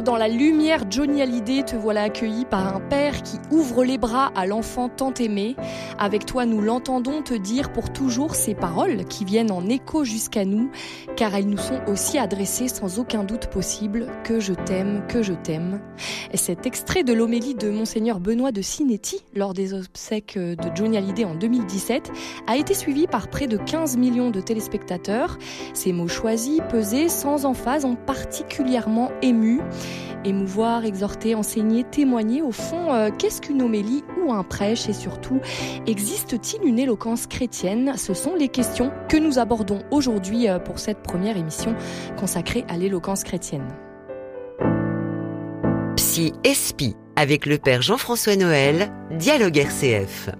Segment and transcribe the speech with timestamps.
[0.00, 4.32] Dans la lumière, Johnny Hallyday, te voilà accueilli par un père qui ouvre les bras
[4.34, 5.54] à l'enfant tant aimé.
[5.98, 10.46] Avec toi, nous l'entendons te dire pour toujours ces paroles qui viennent en écho jusqu'à
[10.46, 10.70] nous,
[11.14, 15.34] car elles nous sont aussi adressées sans aucun doute possible que je t'aime, que je
[15.34, 15.80] t'aime.
[16.32, 20.96] Et cet extrait de l'homélie de Monseigneur Benoît de Sinetti lors des obsèques de Johnny
[20.96, 22.10] Hallyday en 2017
[22.46, 25.38] a été suivi par près de 15 millions de téléspectateurs.
[25.74, 29.60] Ces mots choisis, pesés, sans emphase, ont particulièrement ému.
[30.24, 34.88] Émouvoir, exhorter, enseigner, témoigner, au fond, euh, qu'est-ce qu'une homélie ou un prêche?
[34.88, 35.40] Et surtout,
[35.86, 37.94] existe-t-il une éloquence chrétienne?
[37.96, 41.74] Ce sont les questions que nous abordons aujourd'hui euh, pour cette première émission
[42.16, 43.66] consacrée à l'éloquence chrétienne.
[45.96, 50.30] Psy Espi avec le Père Jean-François Noël, Dialogue RCF.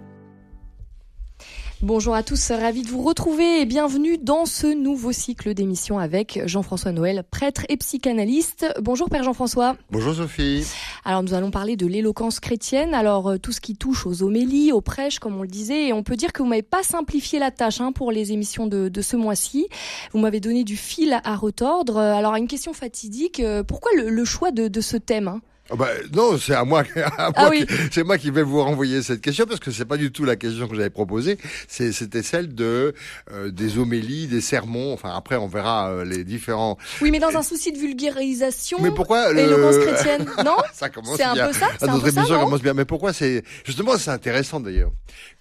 [1.82, 6.40] Bonjour à tous, ravi de vous retrouver et bienvenue dans ce nouveau cycle d'émissions avec
[6.46, 8.72] Jean-François Noël, prêtre et psychanalyste.
[8.80, 9.74] Bonjour Père Jean-François.
[9.90, 10.64] Bonjour Sophie.
[11.04, 14.70] Alors nous allons parler de l'éloquence chrétienne, alors euh, tout ce qui touche aux homélies,
[14.70, 17.40] aux prêches comme on le disait, et on peut dire que vous m'avez pas simplifié
[17.40, 19.66] la tâche hein, pour les émissions de, de ce mois-ci.
[20.12, 21.98] Vous m'avez donné du fil à retordre.
[21.98, 25.40] Alors une question fatidique, euh, pourquoi le, le choix de, de ce thème hein?
[25.70, 27.64] Oh bah, non, c'est à moi, à Ah moi oui.
[27.92, 30.36] c'est moi qui vais vous renvoyer cette question parce que c'est pas du tout la
[30.36, 31.38] question que j'avais proposée.
[31.68, 32.94] C'était celle de
[33.32, 34.92] euh, des homélies, des sermons.
[34.92, 36.76] Enfin, après, on verra euh, les différents.
[37.00, 41.16] Oui, mais dans un souci de vulgarisation, Mais pourquoi le l'éloquence chrétienne, non Ça commence
[41.16, 42.74] C'est un peu ça C'est Ah, un notre peu ça, émission non commence bien.
[42.74, 44.90] Mais pourquoi c'est justement c'est intéressant d'ailleurs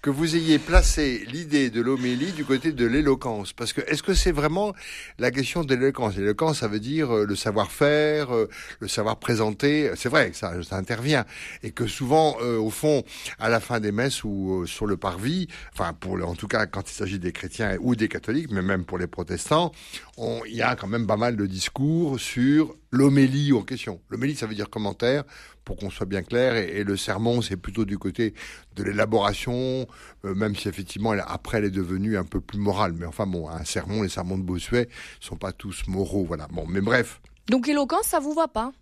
[0.02, 4.14] que vous ayez placé l'idée de l'homélie du côté de l'éloquence parce que est-ce que
[4.14, 4.72] c'est vraiment
[5.18, 6.16] la question de l'éloquence?
[6.16, 8.48] L'éloquence, ça veut dire euh, le savoir-faire, euh,
[8.80, 9.90] le savoir présenter.
[9.96, 11.24] C'est vrai que ça, intervient
[11.62, 13.02] et que souvent, euh, au fond,
[13.38, 16.66] à la fin des messes ou euh, sur le parvis, enfin pour en tout cas
[16.66, 19.72] quand il s'agit des chrétiens ou des catholiques, mais même pour les protestants,
[20.18, 24.00] il y a quand même pas mal de discours sur l'homélie en question.
[24.10, 25.24] L'homélie, ça veut dire commentaire,
[25.64, 28.34] pour qu'on soit bien clair, et, le sermon, c'est plutôt du côté
[28.76, 29.86] de l'élaboration,
[30.24, 32.92] euh, même si effectivement, après, elle est devenue un peu plus morale.
[32.92, 34.88] Mais enfin bon, un sermon, les sermons de Bossuet
[35.20, 36.46] sont pas tous moraux, voilà.
[36.52, 37.20] Bon, mais bref.
[37.48, 38.72] Donc l'éloquence, ça vous va pas?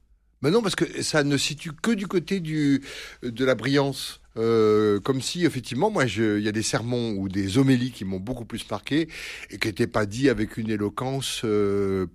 [0.43, 2.83] Mais non, parce que ça ne situe que du côté du
[3.23, 4.21] de la brillance.
[4.37, 8.21] Euh, comme si effectivement, moi, il y a des sermons ou des homélies qui m'ont
[8.21, 9.09] beaucoup plus marqué
[9.51, 12.07] et qui n'étaient pas dits avec une éloquence, euh,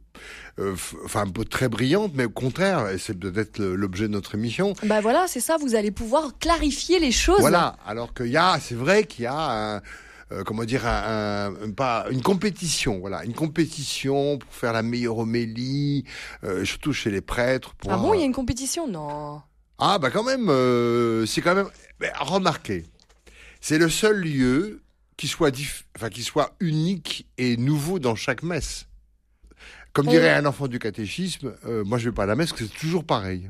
[0.60, 4.36] euh, enfin un peu très brillante, mais au contraire, et c'est peut-être l'objet de notre
[4.36, 4.74] émission.
[4.84, 7.42] Bah voilà, c'est ça, vous allez pouvoir clarifier les choses.
[7.42, 7.76] Voilà.
[7.86, 9.82] Alors qu'il y a, c'est vrai qu'il y a un,
[10.32, 14.82] euh, comment dire, un, un- un- pas une compétition, voilà, une compétition pour faire la
[14.84, 16.04] meilleure homélie,
[16.44, 17.74] euh, surtout chez les prêtres.
[17.76, 19.42] Pour Ah bon, il y a une compétition Non?
[19.78, 21.70] Ah bah quand même, euh, c'est quand même.
[22.20, 22.86] remarquez,
[23.62, 24.82] c'est le seul lieu
[25.18, 28.88] qui soit, dif- enfin qui soit unique et nouveau dans chaque messe.
[29.94, 31.56] Comme dirait un enfant du catéchisme,
[31.86, 33.50] moi je vais pas à la messe, que c'est toujours pareil.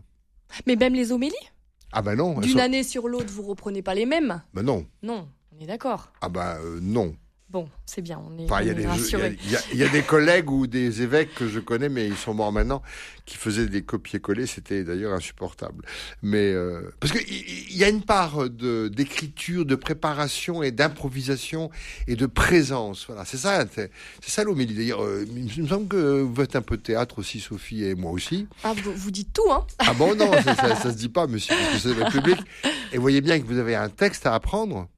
[0.68, 1.34] Mais même les homélies?
[1.92, 4.42] Ah bah non, D'une sont- année sur l'autre, vous reprenez pas les mêmes?
[4.54, 5.28] Bah non, Non,
[5.58, 6.12] on est d'accord.
[6.22, 7.16] ah bah euh, non.
[7.48, 9.38] Bon, c'est bien, on est, Enfin, il y, a est des- y rassurés.
[9.72, 12.52] il y y a collègues ou des évêques que je connais, mais ils sont morts
[12.52, 12.82] maintenant,
[13.26, 14.48] qui faisaient des copier-coller.
[14.48, 15.86] C'était d'ailleurs insupportable.
[16.24, 20.72] Mais euh, parce que il il y a une part de d'écriture, de préparation et
[20.72, 21.70] d'improvisation
[22.08, 23.06] et de présence.
[23.06, 23.92] Voilà, c'est ça, c'est
[24.22, 24.74] ça l'homélie.
[24.74, 25.24] D'ailleurs, euh,
[25.56, 28.48] il me semble que vous faites un peu de théâtre aussi, Sophie et moi aussi.
[28.64, 31.28] Ah, vous, vous dites tout, hein Ah bon, non, ça, ça, ça se dit pas,
[31.28, 32.40] monsieur, parce que c'est le public.
[32.92, 34.90] Et voyez bien que vous avez un texte à apprendre.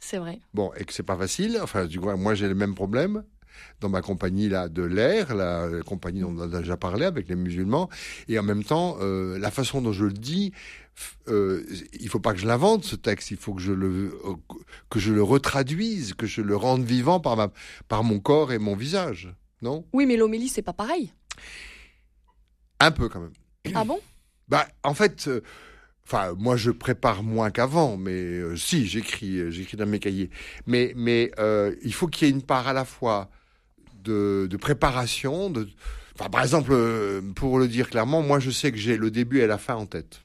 [0.00, 0.40] C'est vrai.
[0.52, 1.58] Bon, et que c'est pas facile.
[1.62, 3.24] Enfin, du coup, moi, j'ai le même problème
[3.80, 7.28] dans ma compagnie là de l'air, la, la compagnie dont on a déjà parlé avec
[7.28, 7.88] les musulmans,
[8.28, 10.52] et en même temps, euh, la façon dont je le dis,
[11.28, 14.34] euh, il faut pas que je l'invente ce texte, il faut que je le euh,
[14.90, 17.52] que je le retraduise, que je le rende vivant par ma
[17.88, 19.32] par mon corps et mon visage,
[19.62, 19.86] non?
[19.92, 21.12] Oui, mais l'homélie, c'est pas pareil.
[22.80, 23.32] Un peu quand même.
[23.74, 24.00] Ah bon?
[24.48, 25.42] Bah, en fait, euh,
[26.06, 30.30] enfin, moi, je prépare moins qu'avant, mais euh, si, j'écris, euh, j'écris dans mes cahiers.
[30.66, 33.30] Mais, mais euh, il faut qu'il y ait une part à la fois
[34.02, 35.50] de, de préparation.
[35.50, 35.68] De,
[36.18, 39.40] enfin, par exemple, euh, pour le dire clairement, moi, je sais que j'ai le début
[39.40, 40.20] et la fin en tête.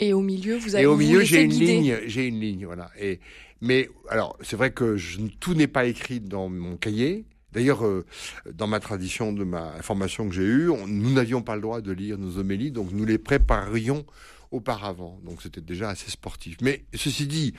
[0.00, 2.90] Et au milieu, vous avez Et au milieu, j'ai une ligne, j'ai une ligne, voilà.
[3.00, 3.20] Et
[3.60, 7.24] mais alors, c'est vrai que je, tout n'est pas écrit dans mon cahier.
[7.52, 8.04] D'ailleurs, euh,
[8.52, 11.80] dans ma tradition de ma formation que j'ai eue, on- nous n'avions pas le droit
[11.80, 14.04] de lire nos homélies, donc nous les préparions
[14.50, 15.20] auparavant.
[15.24, 16.56] Donc c'était déjà assez sportif.
[16.62, 17.54] Mais ceci dit,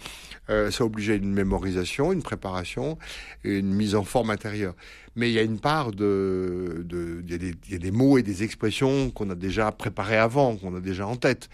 [0.50, 2.97] euh, ça obligeait une mémorisation, une préparation
[3.44, 4.75] et une mise en forme intérieure.
[5.15, 7.80] Mais il y a une part de, de il y a des, il y a
[7.80, 11.50] des mots et des expressions qu'on a déjà préparés avant, qu'on a déjà en tête.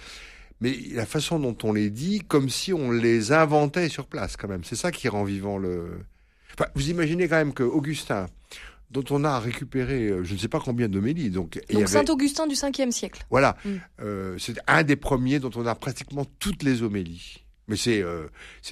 [0.61, 4.47] Mais la façon dont on les dit, comme si on les inventait sur place, quand
[4.47, 4.63] même.
[4.63, 5.99] C'est ça qui rend vivant le.
[6.53, 8.27] Enfin, vous imaginez quand même que Augustin,
[8.91, 11.29] dont on a récupéré euh, je ne sais pas combien d'homélies.
[11.29, 13.25] Donc, donc Saint-Augustin du 5e siècle.
[13.29, 13.69] Voilà, mm.
[14.01, 17.45] euh, c'est un des premiers dont on a pratiquement toutes les homélies.
[17.67, 18.27] Mais c'est euh,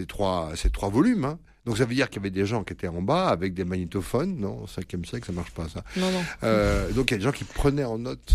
[0.08, 1.26] trois, trois volumes.
[1.26, 1.40] Hein.
[1.66, 3.64] Donc ça veut dire qu'il y avait des gens qui étaient en bas avec des
[3.64, 4.38] magnétophones.
[4.38, 5.84] Non, au 5e siècle, ça marche pas ça.
[5.96, 6.24] Non, non.
[6.44, 8.34] Euh, donc il y a des gens qui prenaient en note.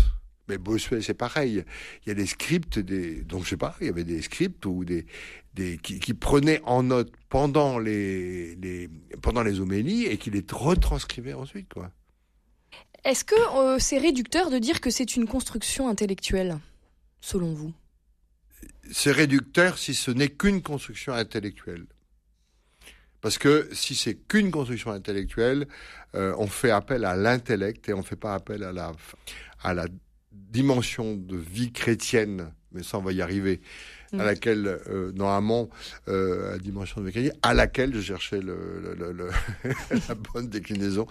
[0.49, 1.63] Mais Bossuet, c'est pareil.
[2.05, 4.65] Il y a des scripts, des, donc je sais pas, il y avait des scripts
[4.65, 5.05] ou des,
[5.53, 8.89] des qui, qui prenaient en note pendant les, les,
[9.21, 11.91] pendant les homélies et qui les retranscrivaient ensuite, quoi.
[13.05, 16.59] Est-ce que euh, c'est réducteur de dire que c'est une construction intellectuelle,
[17.21, 17.73] selon vous?
[18.91, 21.85] C'est réducteur si ce n'est qu'une construction intellectuelle.
[23.21, 25.67] Parce que si c'est qu'une construction intellectuelle,
[26.15, 28.93] euh, on fait appel à l'intellect et on ne fait pas appel à la,
[29.61, 29.85] à la
[30.31, 33.61] dimension de vie chrétienne, mais ça on va y arriver,
[34.13, 35.69] à laquelle, euh, normalement,
[36.07, 39.29] euh, la dimension de vie chrétienne, à laquelle, je cherchais le, le, le,
[40.09, 41.05] la bonne déclinaison,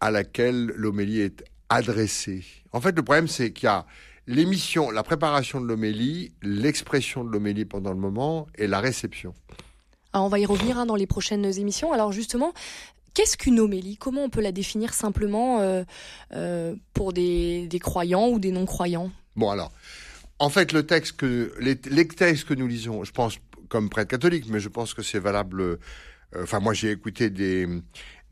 [0.00, 2.44] à laquelle l'homélie est adressée.
[2.72, 3.86] En fait, le problème, c'est qu'il y a
[4.28, 9.34] l'émission, la préparation de l'homélie, l'expression de l'homélie pendant le moment et la réception.
[10.12, 11.92] Ah, on va y revenir hein, dans les prochaines émissions.
[11.92, 12.52] Alors justement,
[13.18, 13.96] Qu'est-ce qu'une homélie?
[13.96, 15.82] Comment on peut la définir simplement euh,
[16.34, 19.10] euh, pour des, croyants ou des non-croyants?
[19.34, 19.72] Bon alors,
[20.38, 21.76] en fait, le texte que les,
[22.06, 23.38] textes que nous lisons, je pense
[23.68, 25.60] comme prêtre catholique, mais je pense que c'est valable.
[25.62, 25.78] Euh,
[26.36, 27.66] enfin, moi, j'ai écouté des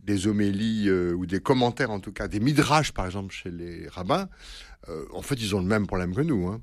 [0.04, 4.28] des homélies ou des commentaires, en tout cas des midrash, par exemple, chez les rabbins.
[5.12, 6.46] en fait, ils ont le même problème que nous.
[6.46, 6.60] Hein.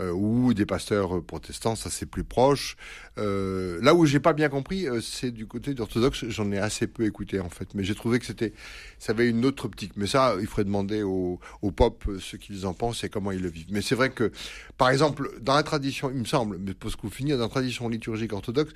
[0.00, 2.76] Euh, ou des pasteurs protestants, ça c'est plus proche.
[3.18, 6.24] Euh, là où j'ai pas bien compris, euh, c'est du côté d'orthodoxe.
[6.28, 8.52] J'en ai assez peu écouté en fait, mais j'ai trouvé que c'était,
[8.98, 9.92] ça avait une autre optique.
[9.96, 13.42] Mais ça, il faudrait demander aux, aux pop ce qu'ils en pensent et comment ils
[13.42, 13.66] le vivent.
[13.70, 14.30] Mais c'est vrai que,
[14.76, 17.48] par exemple, dans la tradition, il me semble, mais pour ce qu'on finit, dans la
[17.48, 18.72] tradition liturgique orthodoxe,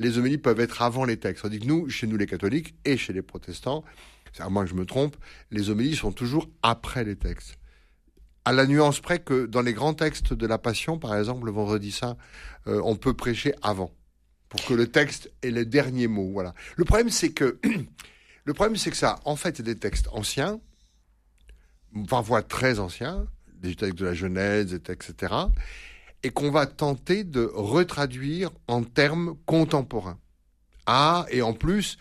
[0.00, 1.44] les homélies peuvent être avant les textes.
[1.44, 3.84] On dit que nous, chez nous les catholiques et chez les protestants,
[4.40, 5.16] à moins que je me trompe,
[5.52, 7.56] les homélies sont toujours après les textes
[8.44, 11.52] à la nuance près que dans les grands textes de la Passion, par exemple, le
[11.52, 12.16] Vendredi Saint,
[12.66, 13.90] euh, on peut prêcher avant,
[14.48, 16.30] pour que le texte ait les derniers mots.
[16.32, 16.54] Voilà.
[16.76, 17.58] Le problème, c'est que
[18.44, 20.60] le problème, c'est que ça, en fait, des textes anciens,
[22.08, 25.32] parfois très anciens, des textes de la Genèse, etc.,
[26.22, 30.18] et qu'on va tenter de retraduire en termes contemporains.
[30.86, 31.98] Ah, et en plus,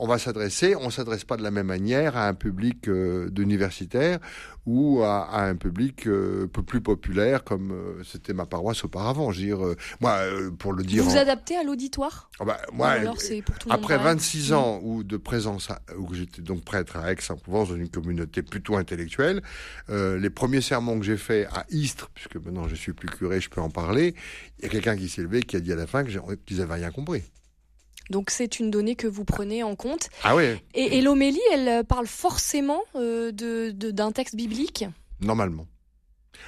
[0.00, 4.18] on va s'adresser, on s'adresse pas de la même manière à un public euh, d'universitaires
[4.64, 9.30] ou à, un public euh, un peu plus populaire comme euh, c'était ma paroisse auparavant.
[9.30, 9.60] Je veux dire,
[10.00, 10.20] moi,
[10.58, 11.04] pour le dire.
[11.04, 12.30] Vous vous adaptez à l'auditoire?
[12.40, 12.94] Ah bah, Moi,
[13.68, 15.68] après 26 ans où de présence,
[15.98, 19.42] où j'étais donc prêtre à Aix-en-Provence dans une communauté plutôt intellectuelle,
[19.88, 23.50] les premiers sermons que j'ai faits à Istres, puisque maintenant je suis plus curé, je
[23.50, 24.14] peux en parler,
[24.58, 26.74] il y a quelqu'un qui s'est levé qui a dit à la fin qu'ils n'avaient
[26.74, 27.22] rien compris.
[28.10, 30.10] Donc c'est une donnée que vous prenez en compte.
[30.24, 30.56] Ah oui.
[30.74, 34.84] Et, l'homélie, elle euh, parle forcément euh, de, d'un texte biblique?
[35.20, 35.66] Normalement.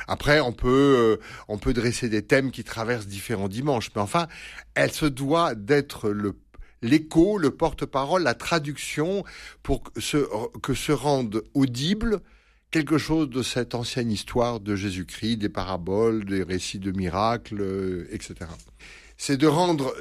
[0.09, 4.26] Après, on peut, euh, on peut dresser des thèmes qui traversent différents dimanches, mais enfin,
[4.75, 6.37] elle se doit d'être le
[6.85, 9.23] l'écho, le porte-parole, la traduction
[9.62, 10.26] pour que se,
[10.62, 12.19] que se rende audible
[12.73, 18.35] quelque chose de cette ancienne histoire de Jésus-Christ, des paraboles, des récits de miracles, etc.
[19.17, 19.94] C'est de rendre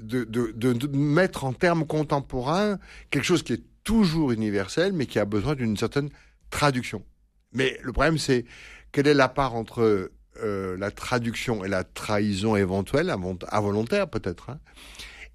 [0.00, 2.78] de, de, mettre en termes contemporains
[3.10, 6.10] quelque chose qui est toujours universel, mais qui a besoin d'une certaine
[6.50, 7.04] traduction.
[7.52, 8.44] Mais le problème, c'est
[8.92, 10.10] quelle est la part entre
[10.42, 13.14] euh, la traduction et la trahison éventuelle,
[13.50, 14.58] involontaire peut-être, hein,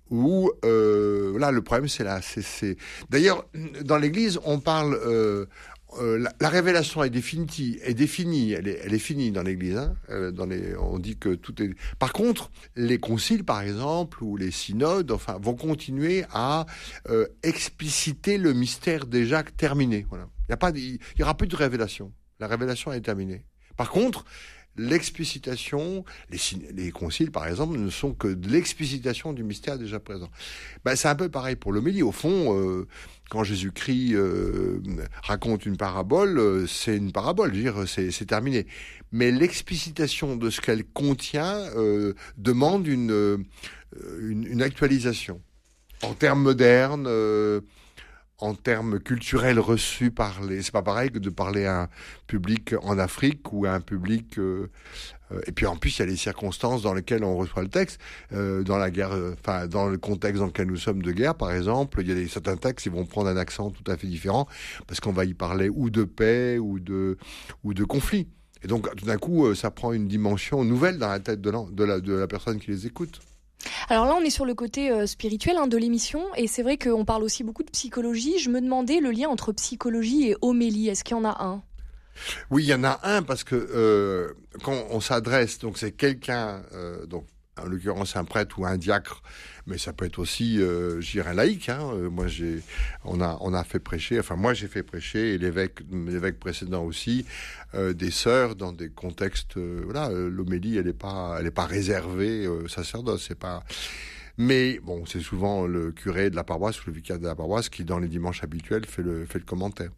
[0.10, 2.76] ou euh, là le problème c'est là, c'est
[3.10, 3.46] d'ailleurs
[3.84, 5.46] dans l'Église on parle euh,
[5.98, 9.78] euh, la, révélation est définie, est définie, elle est, elle est finie dans l'Église.
[9.78, 11.72] Hein euh, dans les, on dit que tout est.
[11.98, 16.66] Par contre, les conciles, par exemple, ou les synodes, enfin, vont continuer à
[17.10, 20.06] euh, expliciter le mystère déjà terminé.
[20.10, 20.28] Voilà.
[20.48, 22.12] Il y a pas, il y aura plus de révélation.
[22.40, 23.44] La révélation est terminée.
[23.76, 24.26] Par contre,
[24.80, 26.40] l'explicitation, les,
[26.74, 30.30] les, conciles par exemple, ne sont que de l'explicitation du mystère déjà présent.
[30.86, 32.02] Ben, c'est un peu pareil pour l'homélie.
[32.02, 32.88] Au fond, euh,
[33.30, 34.80] quand Jésus-Christ euh,
[35.24, 37.54] raconte une parabole, euh, c'est une parabole,
[37.88, 38.66] c'est terminé.
[39.12, 41.58] Mais l'explicitation de ce qu'elle contient
[42.38, 43.44] demande une,
[44.22, 45.42] une, actualisation.
[46.04, 47.08] En termes modernes,
[48.42, 50.62] en termes culturels reçus par les.
[50.62, 51.90] C'est pas pareil que de parler à un
[52.28, 54.38] public en Afrique ou à un public.
[54.38, 54.70] Euh,
[55.32, 57.70] euh, et puis en plus, il y a les circonstances dans lesquelles on reçoit le
[57.70, 58.00] texte.
[58.34, 61.52] Euh, dans la guerre, enfin dans le contexte dans lequel nous sommes de guerre, par
[61.52, 64.08] exemple, il y a des, certains textes qui vont prendre un accent tout à fait
[64.08, 64.48] différent
[64.88, 67.18] parce qu'on va y parler ou de paix ou de
[67.64, 68.28] ou de conflit.
[68.64, 72.00] Et donc tout d'un coup, ça prend une dimension nouvelle dans la tête de la,
[72.00, 73.22] de la personne qui les écoute.
[73.90, 76.78] Alors là, on est sur le côté euh, spirituel hein, de l'émission, et c'est vrai
[76.78, 78.40] qu'on parle aussi beaucoup de psychologie.
[78.40, 80.90] Je me demandais le lien entre psychologie et homélie.
[80.90, 81.62] Est-ce qu'il y en a un?
[82.52, 86.64] Oui, il y en a un parce que euh, quand on s'adresse, donc c'est quelqu'un,
[86.74, 87.26] euh, donc
[87.64, 89.22] en l'occurrence un prêtre ou un diacre,
[89.68, 91.70] mais ça peut être aussi, euh, je dirais, un laïc.
[91.70, 91.80] Hein.
[91.94, 92.62] Euh, moi, j'ai,
[93.06, 96.84] on a, on a fait prêcher, enfin moi j'ai fait prêcher, et l'évêque, l'évêque précédent
[96.84, 97.26] aussi,
[97.76, 101.66] euh, des sœurs dans des contextes, euh, voilà, l'homélie, elle n'est pas, elle est pas
[101.66, 103.64] réservée au sacerdoce, c'est pas.
[104.38, 107.70] Mais bon, c'est souvent le curé de la paroisse ou le vicaire de la paroisse
[107.70, 109.90] qui, dans les dimanches habituels, fait le, fait le commentaire.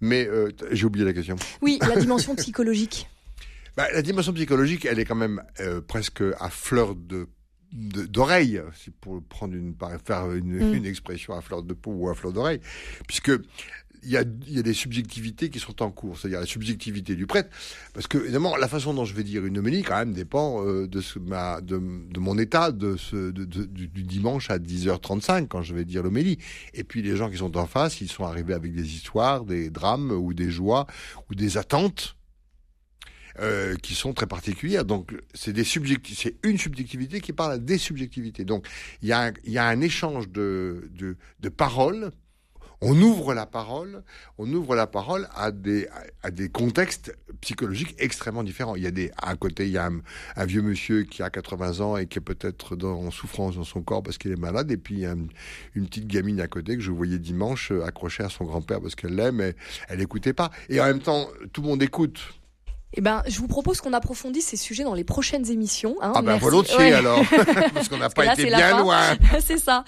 [0.00, 0.28] Mais
[0.72, 1.36] j'ai oublié la question.
[1.62, 3.08] Oui, la dimension psychologique.
[3.76, 7.26] Bah, la dimension psychologique, elle est quand même euh, presque à fleur de
[7.72, 9.74] d'oreille, si pour prendre une
[10.06, 10.74] faire une, Mm.
[10.74, 12.60] une expression à fleur de peau ou à fleur d'oreille,
[13.08, 13.32] puisque
[14.04, 17.16] il y a, il y a des subjectivités qui sont en cours, c'est-à-dire la subjectivité
[17.16, 17.48] du prêtre,
[17.92, 20.86] parce que évidemment la façon dont je vais dire une homélie quand même dépend euh,
[20.86, 24.58] de, ce, ma, de, de mon état de ce, de, de- du, du dimanche à
[24.58, 26.38] 10h35 quand je vais dire l'homélie.
[26.74, 29.68] Et puis les gens qui sont en face, ils sont arrivés avec des histoires, des
[29.70, 30.86] drames ou des joies
[31.28, 32.14] ou des attentes
[33.40, 34.84] euh, qui sont très particulières.
[34.84, 38.44] Donc, c'est des c'est une subjectivité qui parle à des subjectivités.
[38.44, 38.66] Donc,
[39.02, 42.10] il y a y a un échange de, de, de paroles.
[42.86, 44.02] On ouvre la parole,
[44.36, 45.88] on ouvre la parole à des,
[46.22, 48.74] à, des contextes psychologiques extrêmement différents.
[48.76, 49.88] Il y a des, à côté, il y a
[50.36, 53.80] un, vieux monsieur qui a 80 ans et qui est peut-être en souffrance dans son
[53.80, 54.70] corps parce qu'il est malade.
[54.70, 55.26] Et puis, il y a un-
[55.74, 58.96] une petite gamine à côté que je voyais dimanche euh, accrochée à son grand-père parce
[58.96, 59.54] qu'elle l'aime et
[59.88, 60.50] elle écoutait pas.
[60.68, 62.20] Et en même temps, tout le monde écoute.
[62.96, 65.96] Eh ben, je vous propose qu'on approfondisse ces sujets dans les prochaines émissions.
[66.00, 66.12] hein.
[66.14, 66.40] Ah ben Merci.
[66.44, 66.92] volontiers Ouais.
[66.92, 67.20] alors,
[67.74, 69.00] parce qu'on n'a pas là, été bien loin.
[69.44, 69.84] C'est ça.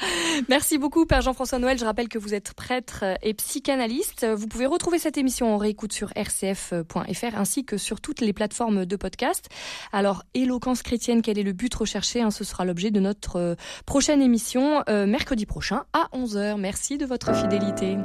[0.48, 1.78] Merci beaucoup, Père Jean-François Noël.
[1.78, 4.26] Je rappelle que vous êtes prêtre et psychanalyste.
[4.26, 8.86] Vous pouvez retrouver cette émission en réécoute sur rcf.fr ainsi que sur toutes les plateformes
[8.86, 9.48] de podcast.
[9.92, 13.54] Alors, éloquence chrétienne, quel est le but recherché hein, Ce sera l'objet de notre euh,
[13.86, 16.56] prochaine émission euh, mercredi prochain à 11h.
[16.58, 17.96] Merci de votre fidélité.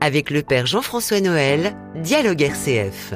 [0.00, 3.14] Avec le père Jean-François Noël, Dialogue RCF.